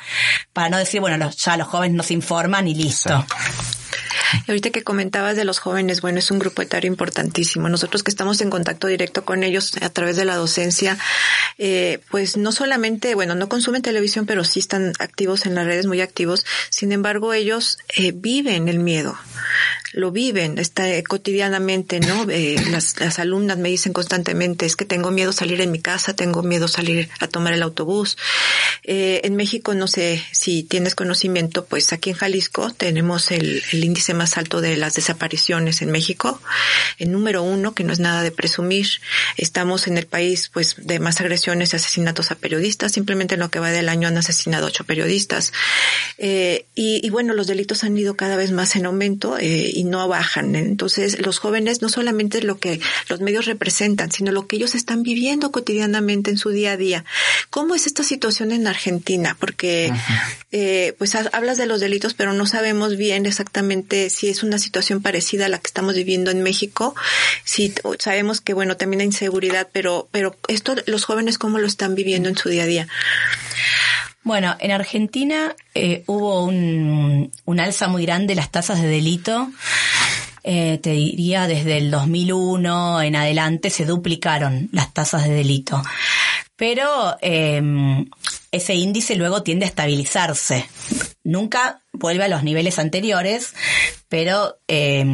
[0.53, 3.25] para no decir, bueno, ya los jóvenes nos informan y listo.
[4.47, 7.69] Y ahorita que comentabas de los jóvenes, bueno, es un grupo etario importantísimo.
[7.69, 10.99] Nosotros que estamos en contacto directo con ellos a través de la docencia,
[11.59, 15.87] eh, pues no solamente, bueno, no consumen televisión, pero sí están activos en las redes,
[15.87, 16.45] muy activos.
[16.71, 19.17] Sin embargo, ellos eh, viven el miedo
[19.93, 22.27] lo viven está, eh, cotidianamente, ¿no?
[22.31, 26.15] Eh, las, las alumnas me dicen constantemente, es que tengo miedo salir en mi casa,
[26.15, 28.17] tengo miedo salir a tomar el autobús.
[28.85, 33.85] Eh, en México, no sé si tienes conocimiento, pues aquí en Jalisco tenemos el, el
[33.85, 36.41] índice más alto de las desapariciones en México,
[36.99, 38.87] el número uno, que no es nada de presumir.
[39.37, 42.93] Estamos en el país, pues, de más agresiones y asesinatos a periodistas.
[42.93, 45.53] Simplemente en lo que va del año han asesinado ocho periodistas.
[46.19, 49.39] Eh, y, y, bueno, los delitos han ido cada vez más en aumento.
[49.39, 50.55] Eh, y no bajan.
[50.55, 54.77] Entonces, los jóvenes no solamente es lo que los medios representan, sino lo que ellos
[54.77, 57.05] están viviendo cotidianamente en su día a día.
[57.51, 59.37] ¿Cómo es esta situación en Argentina?
[59.39, 59.93] Porque,
[60.53, 65.03] eh, pues hablas de los delitos, pero no sabemos bien exactamente si es una situación
[65.03, 66.95] parecida a la que estamos viviendo en México.
[67.45, 71.97] Si sabemos que, bueno, también hay inseguridad, pero, pero esto, los jóvenes, ¿cómo lo están
[71.97, 72.89] viviendo en su día a día?
[74.25, 79.51] Bueno, en Argentina eh, hubo un, alza muy grande de las tasas de delito.
[80.45, 85.83] Eh, te diría desde el 2001 en adelante se duplicaron las tasas de delito.
[86.57, 87.63] Pero eh,
[88.53, 90.67] ese índice luego tiende a estabilizarse.
[91.25, 93.55] Nunca vuelve a los niveles anteriores,
[94.09, 95.05] pero eh,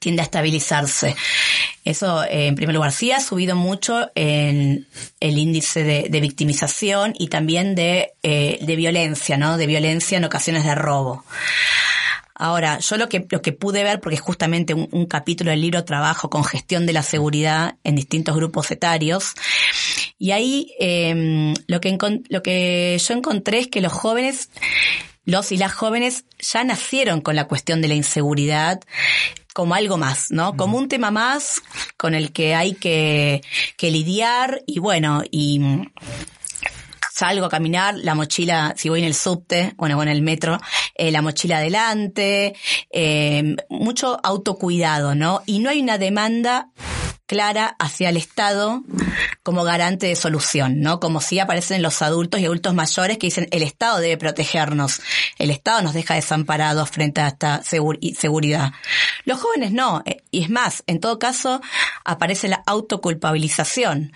[0.00, 1.14] tiende a estabilizarse.
[1.84, 4.86] Eso, eh, en primer lugar, sí ha subido mucho en
[5.18, 9.56] el índice de, victimización y también de, eh, de violencia, ¿no?
[9.56, 11.24] De violencia en ocasiones de robo.
[12.34, 15.84] Ahora, yo lo que, lo que pude ver, porque es justamente un, capítulo del libro
[15.84, 19.34] trabajo con gestión de la seguridad en distintos grupos etarios,
[20.18, 21.96] y ahí em, lo, que
[22.28, 24.50] lo que yo encontré es que los jóvenes,
[25.24, 28.80] los y las jóvenes ya nacieron con la cuestión de la inseguridad
[29.54, 30.56] como algo más, ¿no?
[30.56, 31.62] Como un tema más
[31.96, 33.42] con el que hay que,
[33.76, 35.60] que lidiar y bueno, y
[37.12, 40.58] salgo a caminar, la mochila, si voy en el subte, bueno, o en el metro,
[40.94, 42.54] eh, la mochila adelante,
[42.90, 45.42] eh, mucho autocuidado, ¿no?
[45.46, 46.70] Y no hay una demanda
[47.26, 48.82] clara hacia el Estado
[49.42, 51.00] como garante de solución, ¿no?
[51.00, 55.00] Como si aparecen los adultos y adultos mayores que dicen el Estado debe protegernos,
[55.38, 58.72] el Estado nos deja desamparados frente a esta seguridad.
[59.24, 61.60] Los jóvenes no, eh, y es más, en todo caso
[62.04, 64.12] aparece la autoculpabilización.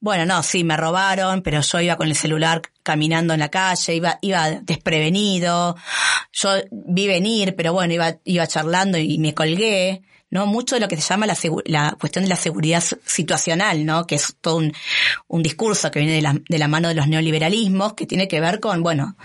[0.00, 3.94] Bueno, no, sí, me robaron, pero yo iba con el celular caminando en la calle,
[3.94, 5.76] iba, iba desprevenido,
[6.32, 10.02] yo vi venir, pero bueno, iba, iba charlando y me colgué.
[10.36, 10.46] ¿No?
[10.46, 14.06] Mucho de lo que se llama la, la cuestión de la seguridad situacional, ¿no?
[14.06, 17.94] Que es todo un, discurso que viene de la, de la, mano de los neoliberalismos,
[17.94, 19.16] que tiene que ver con, bueno,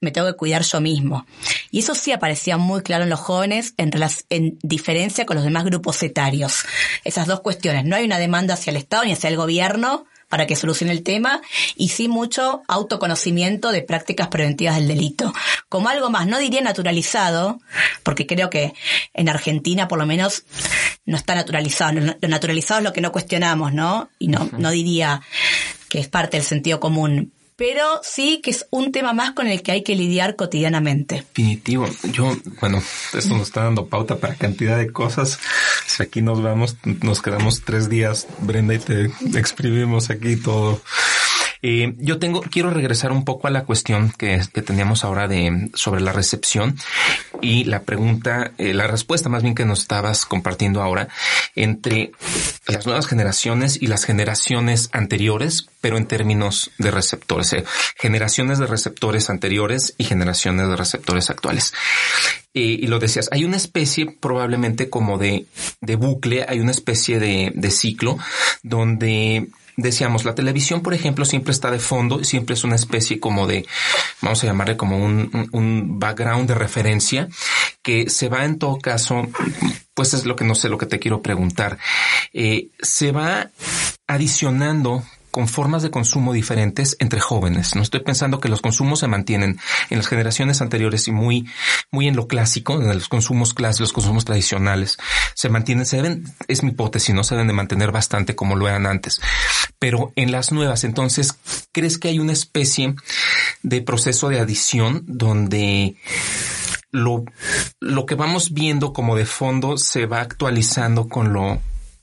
[0.00, 1.26] me tengo que cuidar yo mismo.
[1.70, 3.90] Y eso sí aparecía muy claro en los jóvenes en,
[4.30, 6.64] en diferencia con los demás grupos etarios.
[7.04, 7.84] Esas dos cuestiones.
[7.84, 11.02] No hay una demanda hacia el Estado ni hacia el gobierno para que solucione el
[11.02, 11.42] tema
[11.76, 15.34] y sí mucho autoconocimiento de prácticas preventivas del delito.
[15.68, 17.60] Como algo más, no diría naturalizado,
[18.02, 18.72] porque creo que
[19.12, 20.44] en Argentina por lo menos
[21.04, 22.00] no está naturalizado.
[22.00, 24.08] Lo naturalizado es lo que no cuestionamos, ¿no?
[24.18, 25.20] Y no, no diría
[25.88, 29.62] que es parte del sentido común, pero sí que es un tema más con el
[29.62, 31.16] que hay que lidiar cotidianamente.
[31.16, 31.86] Definitivo.
[32.10, 35.38] Yo, bueno, esto nos está dando pauta para cantidad de cosas.
[35.86, 40.80] Si aquí nos vamos, nos quedamos tres días, Brenda, y te exprimimos aquí todo.
[41.62, 45.70] Eh, yo tengo, quiero regresar un poco a la cuestión que, que teníamos ahora de
[45.74, 46.76] sobre la recepción
[47.42, 51.08] y la pregunta, eh, la respuesta más bien que nos estabas compartiendo ahora
[51.54, 52.12] entre
[52.66, 57.64] las nuevas generaciones y las generaciones anteriores, pero en términos de receptores, eh,
[57.96, 61.72] generaciones de receptores anteriores y generaciones de receptores actuales.
[62.52, 65.46] Eh, y lo decías, hay una especie probablemente como de,
[65.80, 68.18] de bucle, hay una especie de, de ciclo
[68.62, 69.48] donde
[69.80, 73.66] decíamos, la televisión, por ejemplo, siempre está de fondo, siempre es una especie como de,
[74.20, 77.28] vamos a llamarle como un, un, background de referencia
[77.82, 79.28] que se va en todo caso,
[79.94, 81.78] pues es lo que no sé, lo que te quiero preguntar,
[82.32, 83.50] eh, se va
[84.06, 87.74] adicionando con formas de consumo diferentes entre jóvenes.
[87.74, 89.58] No estoy pensando que los consumos se mantienen
[89.90, 91.48] en las generaciones anteriores y muy,
[91.90, 94.98] muy en lo clásico, en los consumos clásicos, los consumos tradicionales.
[95.34, 98.68] Se mantienen, se deben, es mi hipótesis, no se deben de mantener bastante como lo
[98.68, 99.20] eran antes.
[99.78, 101.34] Pero en las nuevas, entonces,
[101.72, 102.94] ¿crees que hay una especie
[103.62, 105.96] de proceso de adición donde
[106.90, 107.24] lo,
[107.78, 111.60] lo que vamos viendo como de fondo se va actualizando con lo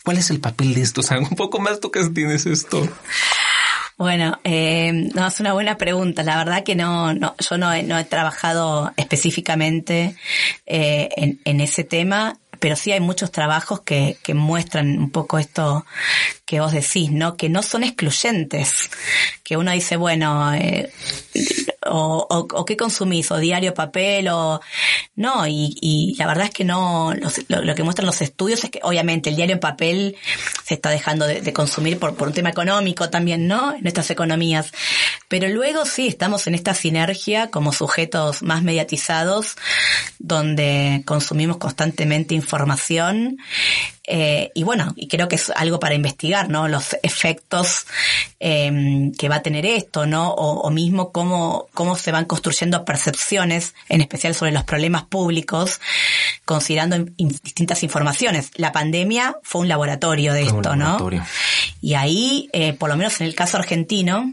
[0.08, 1.02] ¿Cuál es el papel de esto?
[1.02, 2.88] O sea, un poco más tú que tienes esto.
[3.98, 6.24] Bueno, eh, no, es una buena pregunta.
[6.24, 10.16] La verdad que no, no yo no he, no he trabajado específicamente
[10.66, 11.10] eh,
[11.44, 15.86] en, ese tema pero sí hay muchos trabajos que muestran un poco esto
[16.48, 17.36] que vos decís, ¿no?
[17.36, 18.90] Que no son excluyentes.
[19.44, 20.90] Que uno dice, bueno, eh,
[21.86, 24.62] o, qué consumís, o diario papel, o
[25.18, 27.14] no, y, y la verdad es que no,
[27.50, 30.16] lo, lo, que muestran los estudios es que obviamente el diario en papel
[30.64, 33.74] se está dejando de, de, consumir por, por un tema económico también, ¿no?
[33.74, 34.72] En nuestras economías.
[35.28, 39.58] Pero luego sí, estamos en esta sinergia como sujetos más mediatizados,
[40.18, 43.38] donde consumimos constantemente información
[44.10, 46.70] eh, y bueno, y creo que es algo para investigar, ¿no?
[46.70, 47.86] Los efectos
[48.40, 50.30] eh, que va a tener esto, ¿no?
[50.32, 55.82] O, o, mismo cómo, cómo se van construyendo percepciones, en especial sobre los problemas públicos,
[56.46, 58.52] considerando in, distintas informaciones.
[58.56, 61.20] La pandemia fue un laboratorio de fue esto, laboratorio.
[61.20, 61.28] ¿no?
[61.82, 64.32] Y ahí, eh, por lo menos en el caso argentino,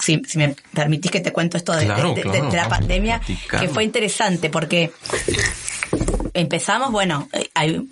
[0.00, 2.68] si, si me permitís que te cuento esto de, claro, de, claro, de, de la
[2.70, 3.20] pandemia,
[3.60, 4.92] que fue interesante porque
[6.32, 7.86] empezamos, bueno, hay,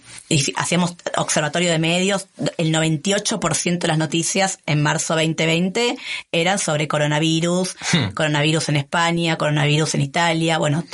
[0.57, 5.97] hacíamos observatorio de medios, el 98% de las noticias en marzo 2020
[6.33, 8.15] eran sobre coronavirus, hmm.
[8.15, 10.85] coronavirus en España, coronavirus en Italia, bueno,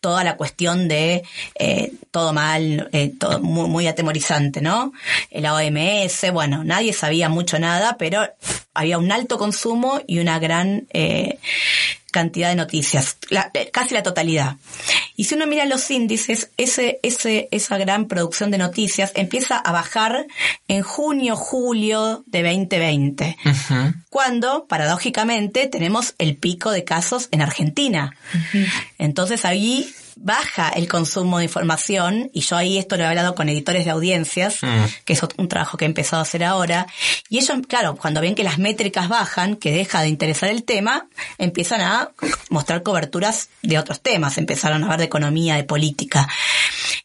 [0.00, 1.22] toda la cuestión de
[1.58, 4.92] eh, todo mal, eh, todo muy, muy, atemorizante, ¿no?
[5.30, 8.26] La OMS, bueno, nadie sabía mucho nada, pero
[8.80, 11.38] había un alto consumo y una gran eh,
[12.10, 14.56] cantidad de noticias, la, casi la totalidad.
[15.16, 19.70] Y si uno mira los índices, ese, ese, esa gran producción de noticias empieza a
[19.70, 20.26] bajar
[20.66, 23.94] en junio, julio de 2020, uh -huh.
[24.08, 28.16] cuando, paradójicamente, tenemos el pico de casos en Argentina.
[28.32, 28.66] Uh -huh.
[28.98, 33.48] Entonces ahí baja el consumo de información, y yo ahí esto lo he hablado con
[33.48, 35.04] editores de audiencias, mm.
[35.04, 36.86] que es un trabajo que he empezado a hacer ahora,
[37.28, 41.08] y ellos, claro, cuando ven que las métricas bajan, que deja de interesar el tema,
[41.38, 42.10] empiezan a
[42.50, 46.28] mostrar coberturas de otros temas, empezaron a hablar de economía, de política.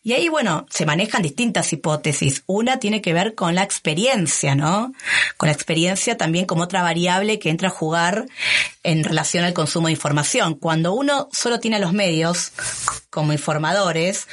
[0.04, 2.44] Y ahí, bueno, se manejan distintas hipótesis.
[2.46, 4.94] Una tiene que ver con la experiencia, ¿no?
[5.38, 8.28] Con la experiencia también como otra variable que entra a jugar
[8.84, 10.54] en relación al consumo de información.
[10.56, 12.52] Cuando uno solo tiene los medios
[13.16, 14.28] como informadores,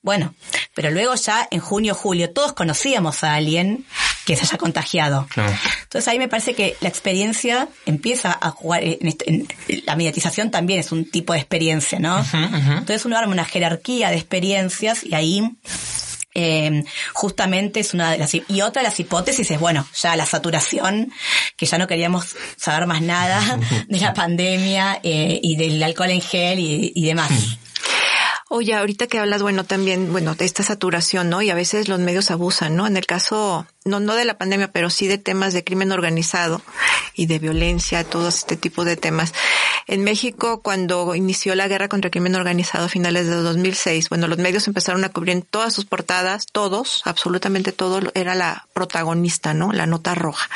[0.00, 0.34] bueno,
[0.72, 3.84] pero luego ya en junio, julio, todos conocíamos a alguien
[4.24, 5.26] que se haya contagiado.
[5.28, 5.52] Claro.
[5.82, 9.48] Entonces ahí me parece que la experiencia empieza a jugar, en, en,
[9.84, 12.20] la mediatización también es un tipo de experiencia, ¿no?
[12.20, 12.78] Uh -huh, uh -huh.
[12.78, 15.42] Entonces uno arma una jerarquía de experiencias y ahí
[16.34, 20.26] eh, justamente es una de las y otra de las hipótesis es bueno ya la
[20.26, 21.10] saturación
[21.56, 26.20] que ya no queríamos saber más nada de la pandemia eh, y del alcohol en
[26.20, 27.30] gel y, y demás
[28.50, 31.42] Oye, ahorita que hablas, bueno, también, bueno, de esta saturación, ¿no?
[31.42, 32.86] Y a veces los medios abusan, ¿no?
[32.86, 36.62] En el caso no, no de la pandemia, pero sí de temas de crimen organizado
[37.14, 39.32] y de violencia, todo este tipo de temas.
[39.86, 44.28] En México, cuando inició la guerra contra el crimen organizado a finales de 2006, bueno,
[44.28, 49.54] los medios empezaron a cubrir en todas sus portadas, todos, absolutamente todo, era la protagonista,
[49.54, 49.72] ¿no?
[49.72, 50.48] La nota roja.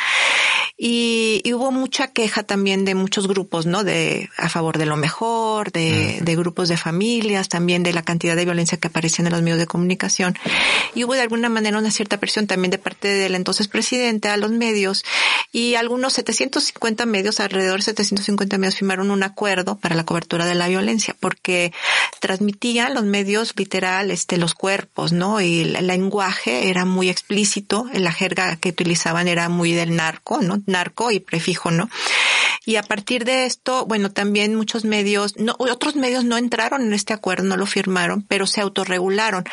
[0.85, 3.85] Y, hubo mucha queja también de muchos grupos, ¿no?
[3.85, 8.35] De a favor de lo mejor, de, de, grupos de familias, también de la cantidad
[8.35, 10.37] de violencia que aparecía en los medios de comunicación.
[10.95, 14.37] Y hubo de alguna manera una cierta presión también de parte del entonces presidente a
[14.37, 15.05] los medios
[15.53, 20.55] y algunos 750 medios, alrededor de 750 medios firmaron un acuerdo para la cobertura de
[20.55, 21.73] la violencia porque
[22.21, 25.41] transmitían los medios literal, este, los cuerpos, ¿no?
[25.41, 30.63] Y el lenguaje era muy explícito, la jerga que utilizaban era muy del narco, ¿no?
[30.67, 31.89] narco y prefijo, ¿no?
[32.65, 36.93] Y a partir de esto, bueno, también muchos medios, no, otros medios no entraron en
[36.93, 39.45] este acuerdo, no lo firmaron, pero se autorregularon.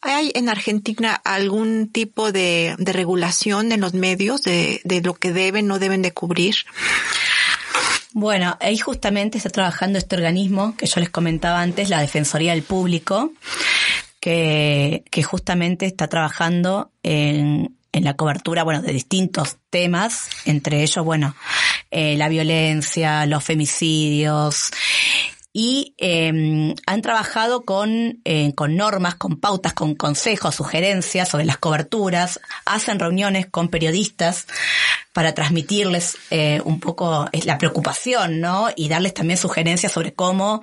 [0.00, 5.32] ¿Hay en Argentina algún tipo de, de regulación en los medios de, de lo que
[5.32, 6.54] deben, no deben de cubrir?
[8.12, 12.62] Bueno, ahí justamente está trabajando este organismo que yo les comentaba antes, la Defensoría del
[12.62, 13.32] Público,
[14.20, 21.04] que, que justamente está trabajando en, en la cobertura, bueno, de distintos temas, entre ellos,
[21.04, 21.34] bueno,
[21.90, 24.70] eh, la violencia, los femicidios,
[25.52, 31.58] y eh, han trabajado con, eh, con normas, con pautas, con consejos, sugerencias sobre las
[31.58, 34.46] coberturas, hacen reuniones con periodistas
[35.12, 38.68] para transmitirles eh, un poco eh, la preocupación, ¿no?
[38.74, 40.62] Y darles también sugerencias sobre cómo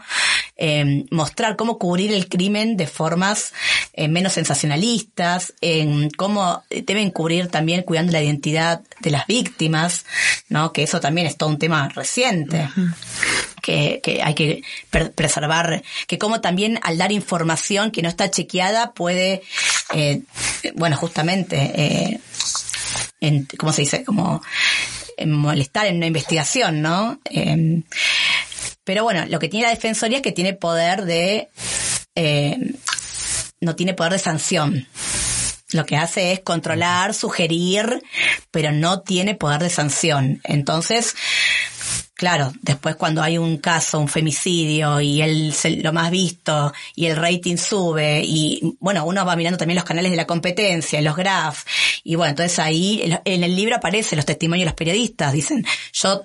[0.58, 3.54] eh, mostrar, cómo cubrir el crimen de formas
[3.94, 10.06] eh, menos sensacionalistas, en cómo deben cubrir también cuidando la identidad de las víctimas,
[10.50, 10.74] ¿no?
[10.74, 12.70] Que eso también es todo un tema reciente.
[13.62, 14.64] Que, hay que
[15.16, 19.42] preservar, que como también al dar información que no está chequeada puede,
[19.94, 20.22] eh,
[20.76, 22.20] bueno, justamente,
[23.22, 24.04] eh, ¿cómo se dice?
[24.04, 24.42] Como
[25.18, 27.20] en molestar en una investigación, ¿no?
[27.30, 27.82] Eh,
[28.90, 31.50] pero bueno, lo que tiene la Defensoría es que tiene poder de,
[32.16, 32.58] eh,
[33.62, 34.88] no tiene poder de sanción.
[35.72, 38.02] Lo que hace es controlar, sugerir,
[38.50, 40.42] pero no tiene poder de sanción.
[40.44, 41.16] Entonces,
[42.20, 47.16] Claro, después cuando hay un caso, un femicidio y el lo más visto y el
[47.16, 51.64] rating sube y bueno, uno va mirando también los canales de la competencia, los graphs
[52.04, 56.24] y bueno, entonces ahí en el libro aparecen los testimonios de los periodistas, dicen, yo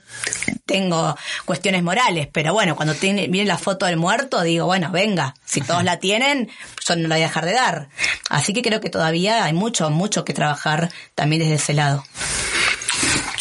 [0.66, 5.36] tengo cuestiones morales, pero bueno, cuando tiene, viene la foto del muerto, digo, bueno, venga,
[5.44, 6.50] si todos la tienen,
[6.84, 7.88] yo no la voy a dejar de dar.
[8.30, 12.02] Así que creo que todavía hay mucho, mucho que trabajar también desde ese lado.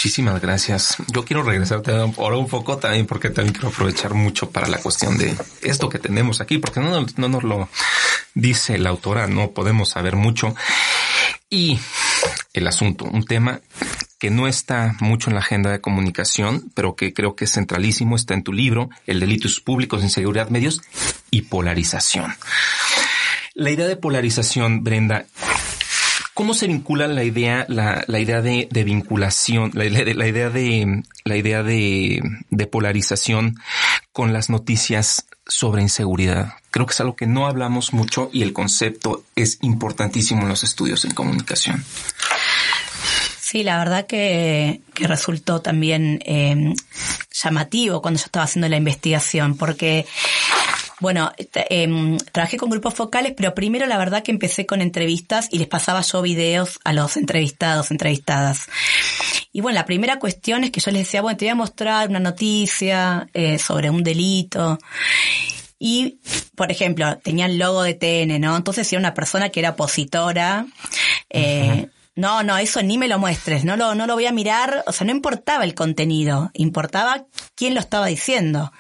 [0.03, 0.97] Muchísimas gracias.
[1.13, 5.17] Yo quiero regresarte ahora un poco también porque también quiero aprovechar mucho para la cuestión
[5.17, 7.69] de esto que tenemos aquí, porque no, no nos lo
[8.33, 10.55] dice la autora, no podemos saber mucho.
[11.49, 11.79] Y
[12.51, 13.61] el asunto, un tema
[14.19, 18.17] que no está mucho en la agenda de comunicación, pero que creo que es centralísimo,
[18.17, 20.81] está en tu libro, el delitos públicos, inseguridad, medios
[21.31, 22.35] y polarización.
[23.53, 25.27] La idea de polarización, Brenda,
[26.33, 31.63] ¿Cómo se vincula la idea, la, la idea de, vinculación, la, idea de, la idea
[31.63, 33.59] de, polarización
[34.11, 36.53] con las noticias sobre inseguridad?
[36.71, 40.63] Creo que es algo que no hablamos mucho y el concepto es importantísimo en los
[40.63, 41.85] estudios en comunicación.
[43.39, 46.73] Sí, la verdad que, que resultó también eh,
[47.31, 50.07] llamativo cuando yo estaba haciendo la investigación, porque
[51.03, 55.59] bueno, eh, trabajé con grupos focales, pero primero la verdad que empecé con entrevistas y
[55.59, 58.67] les pasaba yo videos a los entrevistados, entrevistadas.
[59.51, 62.07] Y bueno, la primera cuestión es que yo les decía, bueno, te voy a mostrar
[62.07, 64.79] una noticia eh, sobre un delito.
[65.77, 66.19] Y,
[66.55, 68.55] por ejemplo, tenía el logo de TN, ¿no?
[68.55, 70.65] Entonces, si era una persona que era opositora,
[71.29, 74.83] eh, no, no, eso ni me lo muestres, no lo, no lo voy a mirar,
[74.85, 78.71] o sea, no importaba el contenido, importaba quién lo estaba diciendo.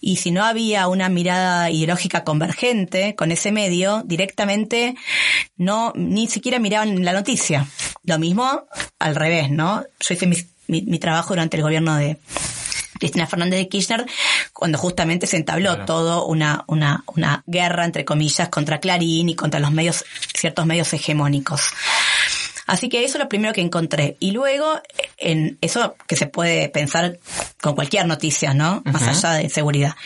[0.00, 4.96] Y si no había una mirada ideológica convergente con ese medio, directamente
[5.56, 7.66] no, ni siquiera miraban la noticia.
[8.04, 8.64] Lo mismo
[8.98, 9.84] al revés, ¿no?
[10.00, 10.36] Yo hice mi,
[10.66, 12.18] mi, trabajo durante el gobierno de,
[12.98, 14.06] Cristina Fernández de Kirchner,
[14.52, 19.60] cuando justamente se entabló todo una, una, una guerra, entre comillas, contra Clarín y contra
[19.60, 20.04] los medios,
[20.34, 21.62] ciertos medios hegemónicos.
[22.68, 24.16] Así que eso es lo primero que encontré.
[24.20, 24.80] Y luego,
[25.16, 27.18] en eso que se puede pensar
[27.60, 28.82] con cualquier noticia, ¿no?
[28.84, 29.96] Más allá de seguridad.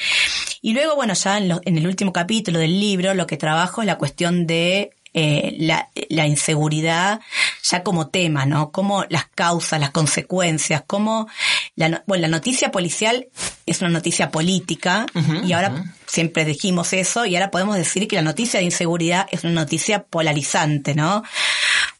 [0.63, 3.87] Y luego, bueno, ya en, en el último capítulo del libro, lo que trabajo es
[3.87, 7.21] la cuestión de eh, la, la, inseguridad
[7.63, 8.73] ya como tema, ¿no?
[8.73, 11.29] Como las causas, las consecuencias, como
[11.77, 13.27] la, bueno, la noticia policial
[13.67, 15.05] es una noticia política
[15.45, 19.45] y ahora siempre dijimos eso y ahora podemos decir que la noticia de inseguridad es
[19.45, 21.23] una noticia polarizante, ¿no?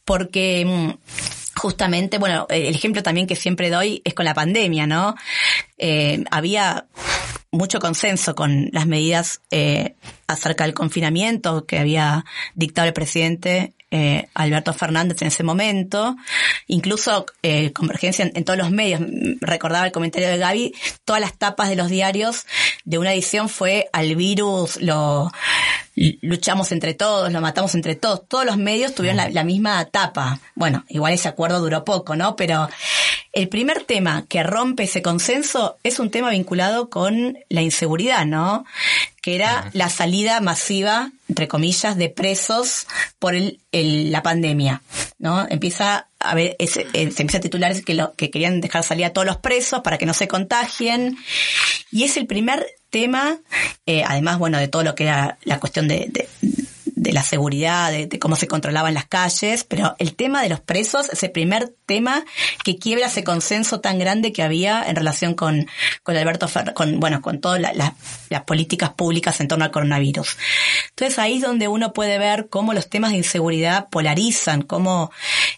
[0.05, 5.15] Porque mm, justamente, bueno, el ejemplo también que siempre doy es con la pandemia, ¿no?
[5.79, 6.87] Eh, había
[7.53, 9.95] mucho consenso con las medidas eh,
[10.27, 12.25] acerca del confinamiento que había
[12.55, 16.17] dictado el presidente eh, Alberto Fernández en ese momento,
[16.67, 19.03] incluso eh, convergencia en, todos los medios.
[19.43, 20.75] Recordaba el comentario de Gaby,
[21.05, 22.47] todas las tapas de los diarios
[22.87, 25.31] de una edición fue al virus, lo
[25.95, 28.27] luchamos entre todos, lo matamos entre todos.
[28.29, 30.41] Todos los medios tuvieron la, la misma tapa.
[30.55, 32.37] Bueno, igual ese acuerdo duró poco, ¿no?
[32.37, 32.69] Pero
[33.33, 38.67] el primer tema que rompe ese consenso es un tema vinculado con la inseguridad, ¿no?
[39.23, 42.87] Que era la salida masiva, entre comillas, de presos
[43.19, 44.83] por el, la pandemia,
[45.19, 45.47] ¿no?
[45.49, 49.81] Empieza a ver, se empieza a titular que, querían dejar salir a todos los presos
[49.81, 51.17] para que no se contagien.
[51.91, 53.39] Y es el primer tema,
[53.87, 56.29] eh, además, bueno, de todo lo que era la cuestión de
[57.13, 61.23] la seguridad, de, cómo se controlaban las calles, pero el tema de los presos es
[61.23, 62.25] el primer tema
[62.65, 65.67] que quiebra ese consenso tan grande que había en relación con,
[66.03, 70.37] con Alberto Fer, con, bueno, con todas las políticas públicas en torno al coronavirus.
[70.91, 75.11] Entonces ahí es donde uno puede ver cómo los temas de inseguridad polarizan, cómo,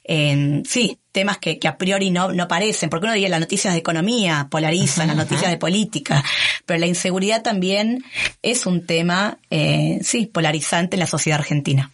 [0.05, 3.73] eh, sí, temas que, que a priori no, no parecen, porque uno diría las noticias
[3.73, 6.23] de economía polarizan, las noticias de política,
[6.67, 8.05] pero la inseguridad también
[8.43, 11.91] es un tema, eh, sí, polarizante en la sociedad argentina.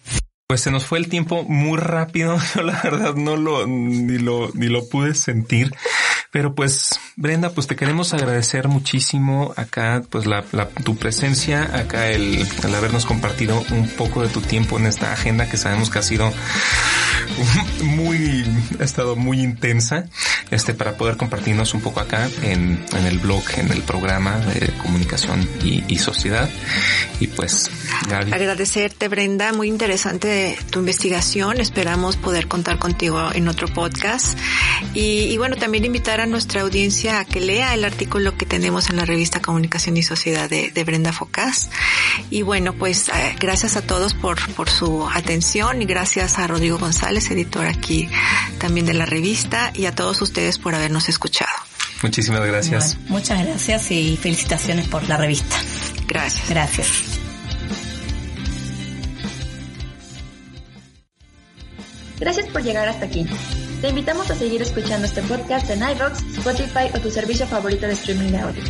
[0.49, 2.39] Pues se nos fue el tiempo muy rápido.
[2.57, 5.73] Yo la verdad no lo ni lo ni lo pude sentir.
[6.31, 12.09] Pero pues Brenda, pues te queremos agradecer muchísimo acá, pues la, la tu presencia acá,
[12.09, 15.99] el, el habernos compartido un poco de tu tiempo en esta agenda que sabemos que
[15.99, 16.33] ha sido
[17.83, 18.45] muy,
[18.79, 20.05] ha estado muy intensa,
[20.51, 24.73] este, para poder compartirnos un poco acá en, en el blog, en el programa de
[24.79, 26.49] comunicación y, y sociedad.
[27.19, 27.71] Y pues,
[28.09, 28.33] Gaby.
[28.33, 31.61] Agradecerte, Brenda, muy interesante tu investigación.
[31.61, 34.39] Esperamos poder contar contigo en otro podcast.
[34.95, 38.91] Y, y bueno, también invitar a nuestra audiencia a que lea el artículo que tenemos
[38.91, 41.71] en la revista Comunicación y Sociedad de, de Brenda Focás.
[42.31, 46.79] Y bueno, pues eh, gracias a todos por, por su atención y gracias a Rodrigo
[46.79, 48.09] González, editor aquí
[48.59, 51.51] también de la revista, y a todos ustedes por habernos escuchado.
[52.03, 52.95] Muchísimas gracias.
[52.95, 55.57] Bueno, muchas gracias y felicitaciones por la revista.
[56.07, 56.49] Gracias.
[56.49, 56.89] Gracias.
[62.19, 63.27] Gracias por llegar hasta aquí.
[63.81, 67.95] Te invitamos a seguir escuchando este podcast en iVoox, Spotify o tu servicio favorito de
[67.95, 68.63] streaming de audio.